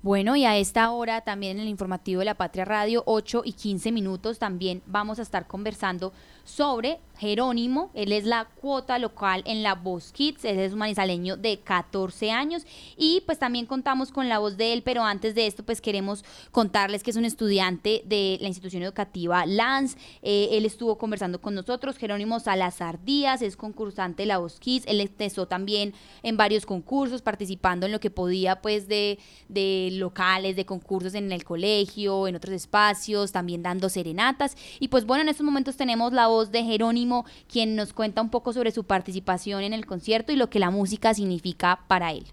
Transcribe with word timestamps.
Bueno, 0.00 0.36
y 0.36 0.44
a 0.44 0.56
esta 0.56 0.92
hora 0.92 1.22
también 1.22 1.56
en 1.56 1.64
el 1.64 1.68
informativo 1.68 2.20
de 2.20 2.26
la 2.26 2.36
Patria 2.36 2.64
Radio, 2.64 3.02
8 3.06 3.42
y 3.44 3.52
15 3.52 3.90
minutos, 3.90 4.38
también 4.38 4.80
vamos 4.86 5.18
a 5.18 5.22
estar 5.22 5.48
conversando 5.48 6.12
sobre 6.44 7.00
Jerónimo. 7.18 7.90
Él 7.94 8.12
es 8.12 8.24
la 8.24 8.46
cuota 8.60 8.98
local 8.98 9.42
en 9.44 9.62
la 9.62 9.74
Voz 9.74 10.12
Kids. 10.12 10.44
Él 10.44 10.58
es 10.60 10.72
un 10.72 10.78
manizaleño 10.78 11.36
de 11.36 11.58
14 11.58 12.30
años. 12.30 12.64
Y 12.96 13.22
pues 13.26 13.38
también 13.38 13.66
contamos 13.66 14.12
con 14.12 14.28
la 14.28 14.38
voz 14.38 14.56
de 14.56 14.72
él, 14.72 14.82
pero 14.82 15.02
antes 15.02 15.34
de 15.34 15.46
esto, 15.46 15.64
pues 15.64 15.80
queremos 15.80 16.24
contarles 16.52 17.02
que 17.02 17.10
es 17.10 17.16
un 17.16 17.24
estudiante 17.24 18.02
de 18.06 18.38
la 18.40 18.48
institución 18.48 18.82
educativa 18.82 19.44
Lance. 19.46 19.98
Eh, 20.22 20.50
él 20.52 20.64
estuvo 20.64 20.96
conversando 20.96 21.40
con 21.40 21.54
nosotros. 21.54 21.98
Jerónimo 21.98 22.40
Salazar 22.40 23.02
Díaz 23.04 23.42
es 23.42 23.56
concursante 23.56 24.22
de 24.22 24.26
la 24.28 24.38
Voz 24.38 24.60
Kids. 24.60 24.86
Él 24.86 25.00
empezó 25.00 25.46
también 25.46 25.92
en 26.22 26.36
varios 26.36 26.66
concursos, 26.66 27.20
participando 27.20 27.86
en 27.86 27.92
lo 27.92 28.00
que 28.00 28.10
podía, 28.10 28.62
pues, 28.62 28.88
de, 28.88 29.18
de 29.48 29.87
locales, 29.94 30.56
de 30.56 30.64
concursos 30.64 31.14
en 31.14 31.32
el 31.32 31.44
colegio, 31.44 32.28
en 32.28 32.36
otros 32.36 32.54
espacios, 32.54 33.32
también 33.32 33.62
dando 33.62 33.88
serenatas. 33.88 34.56
Y 34.80 34.88
pues 34.88 35.06
bueno, 35.06 35.22
en 35.22 35.28
estos 35.28 35.44
momentos 35.44 35.76
tenemos 35.76 36.12
la 36.12 36.26
voz 36.26 36.50
de 36.50 36.64
Jerónimo, 36.64 37.24
quien 37.50 37.76
nos 37.76 37.92
cuenta 37.92 38.22
un 38.22 38.30
poco 38.30 38.52
sobre 38.52 38.70
su 38.70 38.84
participación 38.84 39.62
en 39.62 39.72
el 39.72 39.86
concierto 39.86 40.32
y 40.32 40.36
lo 40.36 40.50
que 40.50 40.58
la 40.58 40.70
música 40.70 41.14
significa 41.14 41.80
para 41.88 42.12
él. 42.12 42.26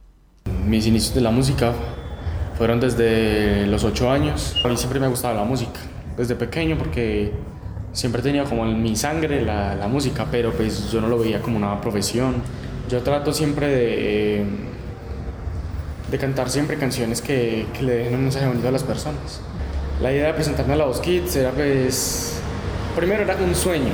Mis 0.66 0.86
inicios 0.88 1.14
de 1.16 1.22
la 1.22 1.32
música 1.32 1.74
fueron 2.58 2.80
desde 2.80 3.68
los 3.68 3.84
ocho 3.84 4.10
años. 4.10 4.56
A 4.64 4.68
mí 4.68 4.78
siempre 4.78 5.00
me 5.00 5.06
ha 5.06 5.10
gustado 5.10 5.36
la 5.36 5.44
música, 5.44 5.80
desde 6.18 6.36
pequeño, 6.36 6.78
porque 6.78 7.34
siempre 7.92 8.22
tenido 8.22 8.46
como 8.46 8.66
en 8.66 8.82
mi 8.82 8.96
sangre 8.96 9.44
la, 9.44 9.76
la, 9.76 9.88
música, 9.88 10.28
pero 10.30 10.52
pues 10.52 10.92
yo 10.92 11.02
no 11.02 11.08
lo 11.08 11.18
veía 11.18 11.42
como 11.42 11.58
una 11.58 11.80
profesión. 11.82 12.36
Yo 12.90 13.02
trato 13.02 13.34
siempre 13.34 13.68
de, 13.68 14.46
de 16.16 16.20
cantar 16.20 16.50
siempre 16.50 16.78
canciones 16.78 17.22
que, 17.22 17.68
que 17.74 17.84
le 17.84 17.94
dejen 17.98 18.16
un 18.16 18.22
mensaje 18.24 18.48
bonito 18.48 18.68
a 18.68 18.72
las 18.72 18.84
personas. 18.84 19.42
La 20.02 20.12
idea 20.14 20.28
de 20.28 20.34
presentarme 20.34 20.74
a 20.74 20.78
la 20.78 20.86
Voz 20.86 21.02
Kids 21.02 21.36
era 21.36 21.52
pues 21.52 22.40
primero 22.96 23.24
era 23.24 23.36
un 23.36 23.54
sueño, 23.54 23.92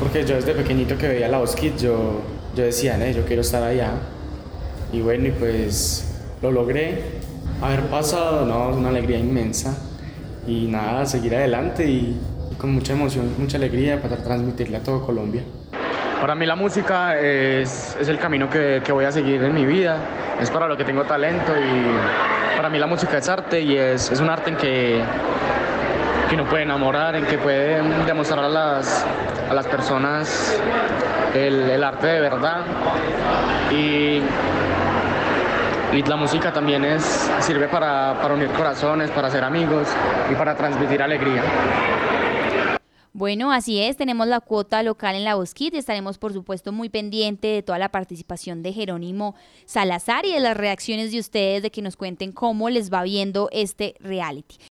porque 0.00 0.24
yo 0.24 0.34
desde 0.34 0.54
pequeñito 0.54 0.98
que 0.98 1.06
veía 1.06 1.28
la 1.28 1.38
voz 1.38 1.54
Kids, 1.54 1.82
yo, 1.82 2.20
yo 2.56 2.64
decía, 2.64 2.98
¿no? 2.98 3.06
yo 3.06 3.24
quiero 3.24 3.42
estar 3.42 3.62
allá. 3.62 3.92
Y 4.92 5.00
bueno, 5.00 5.28
y 5.28 5.30
pues 5.30 6.12
lo 6.42 6.50
logré. 6.50 7.22
Haber 7.62 7.82
pasado, 7.82 8.44
no, 8.44 8.76
una 8.76 8.88
alegría 8.88 9.18
inmensa. 9.18 9.78
Y 10.46 10.66
nada, 10.66 11.06
seguir 11.06 11.36
adelante 11.36 11.88
y, 11.88 12.20
y 12.50 12.54
con 12.56 12.72
mucha 12.72 12.92
emoción, 12.92 13.32
mucha 13.38 13.56
alegría 13.56 14.02
para 14.02 14.16
transmitirle 14.16 14.76
a 14.76 14.82
todo 14.82 15.06
Colombia. 15.06 15.42
Para 16.20 16.34
mí 16.34 16.46
la 16.46 16.56
música 16.56 17.18
es, 17.18 17.96
es 18.00 18.08
el 18.08 18.18
camino 18.18 18.48
que, 18.48 18.80
que, 18.84 18.92
voy 18.92 19.04
a 19.04 19.12
seguir 19.12 19.42
en 19.42 19.54
mi 19.54 19.66
vida, 19.66 19.98
es 20.40 20.50
para 20.50 20.66
lo 20.66 20.76
que 20.76 20.84
tengo 20.84 21.04
talento 21.04 21.52
y 21.54 22.56
para 22.56 22.70
mí 22.70 22.78
la 22.78 22.86
música 22.86 23.18
es 23.18 23.28
arte 23.28 23.60
y 23.60 23.76
es, 23.76 24.10
es 24.10 24.20
un 24.20 24.30
arte 24.30 24.50
en 24.50 24.56
que, 24.56 25.02
que 26.28 26.34
uno 26.34 26.44
puede 26.44 26.62
enamorar, 26.62 27.14
en 27.14 27.26
que 27.26 27.36
puede 27.36 27.82
demostrar 28.06 28.44
a 28.44 28.48
las, 28.48 29.04
a 29.50 29.54
las 29.54 29.66
personas 29.66 30.58
el, 31.34 31.68
el 31.70 31.84
arte 31.84 32.06
de 32.06 32.20
verdad. 32.20 32.60
Y, 33.70 34.20
y, 35.96 36.02
la 36.06 36.16
música 36.16 36.52
también 36.52 36.84
es, 36.84 37.30
sirve 37.40 37.68
para, 37.68 38.14
para 38.20 38.34
unir 38.34 38.48
corazones, 38.48 39.10
para 39.10 39.30
ser 39.30 39.44
amigos 39.44 39.88
y 40.30 40.34
para 40.34 40.54
transmitir 40.54 41.02
alegría. 41.02 41.42
Bueno, 43.16 43.52
así 43.52 43.80
es, 43.80 43.96
tenemos 43.96 44.26
la 44.26 44.40
cuota 44.40 44.82
local 44.82 45.14
en 45.14 45.22
la 45.22 45.36
Bosquit 45.36 45.72
y 45.72 45.76
estaremos 45.76 46.18
por 46.18 46.32
supuesto 46.32 46.72
muy 46.72 46.88
pendiente 46.88 47.46
de 47.46 47.62
toda 47.62 47.78
la 47.78 47.92
participación 47.92 48.64
de 48.64 48.72
Jerónimo 48.72 49.36
Salazar 49.66 50.26
y 50.26 50.32
de 50.32 50.40
las 50.40 50.56
reacciones 50.56 51.12
de 51.12 51.20
ustedes 51.20 51.62
de 51.62 51.70
que 51.70 51.80
nos 51.80 51.96
cuenten 51.96 52.32
cómo 52.32 52.70
les 52.70 52.92
va 52.92 53.04
viendo 53.04 53.48
este 53.52 53.94
reality. 54.00 54.56